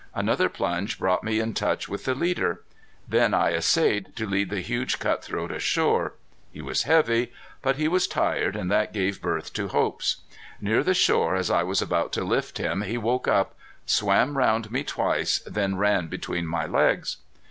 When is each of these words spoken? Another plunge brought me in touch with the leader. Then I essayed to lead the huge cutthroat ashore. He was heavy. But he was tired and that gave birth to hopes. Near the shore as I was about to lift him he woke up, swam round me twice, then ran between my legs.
Another 0.15 0.49
plunge 0.49 0.97
brought 0.97 1.23
me 1.23 1.39
in 1.39 1.53
touch 1.53 1.87
with 1.87 2.05
the 2.05 2.15
leader. 2.15 2.63
Then 3.07 3.35
I 3.35 3.51
essayed 3.53 4.15
to 4.15 4.25
lead 4.25 4.49
the 4.49 4.59
huge 4.59 4.97
cutthroat 4.97 5.51
ashore. 5.51 6.13
He 6.51 6.59
was 6.59 6.81
heavy. 6.89 7.31
But 7.61 7.75
he 7.75 7.87
was 7.87 8.07
tired 8.07 8.55
and 8.55 8.71
that 8.71 8.93
gave 8.93 9.21
birth 9.21 9.53
to 9.53 9.67
hopes. 9.67 10.23
Near 10.59 10.81
the 10.83 10.95
shore 10.95 11.35
as 11.35 11.51
I 11.51 11.61
was 11.61 11.83
about 11.83 12.13
to 12.13 12.23
lift 12.23 12.57
him 12.57 12.81
he 12.81 12.97
woke 12.97 13.27
up, 13.27 13.53
swam 13.85 14.39
round 14.39 14.71
me 14.71 14.83
twice, 14.83 15.37
then 15.45 15.75
ran 15.77 16.07
between 16.07 16.47
my 16.47 16.65
legs. 16.65 17.17